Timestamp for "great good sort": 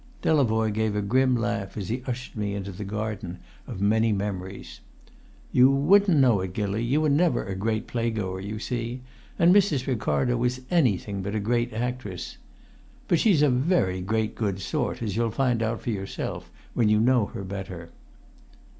14.01-15.03